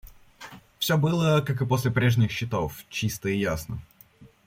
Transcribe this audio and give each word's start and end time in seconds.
Всё 0.79 0.97
было, 0.97 1.41
как 1.41 1.61
и 1.61 1.65
после 1.67 1.91
прежних 1.91 2.31
счетов, 2.31 2.83
чисто 2.89 3.29
и 3.29 3.37
ясно. 3.37 3.79